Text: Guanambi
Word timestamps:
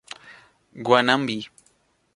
Guanambi 0.85 1.37